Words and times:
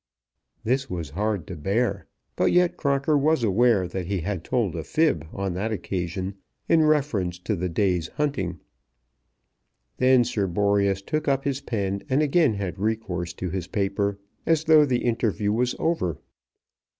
This 0.63 0.89
was 0.89 1.11
hard 1.11 1.45
to 1.45 1.55
bear; 1.55 2.07
but 2.35 2.51
yet 2.51 2.75
Crocker 2.75 3.15
was 3.15 3.43
aware 3.43 3.87
that 3.87 4.07
he 4.07 4.21
had 4.21 4.43
told 4.43 4.75
a 4.75 4.83
fib 4.83 5.27
on 5.31 5.53
that 5.53 5.71
occasion 5.71 6.37
in 6.67 6.81
reference 6.81 7.37
to 7.37 7.55
the 7.55 7.69
day's 7.69 8.07
hunting. 8.07 8.59
Then 9.97 10.23
Sir 10.23 10.47
Boreas 10.47 11.03
took 11.03 11.27
up 11.27 11.43
his 11.43 11.61
pen 11.61 12.01
and 12.09 12.23
again 12.23 12.55
had 12.55 12.79
recourse 12.79 13.31
to 13.35 13.51
his 13.51 13.67
paper, 13.67 14.17
as 14.43 14.63
though 14.63 14.85
the 14.87 15.05
interview 15.05 15.51
was 15.53 15.75
over. 15.77 16.17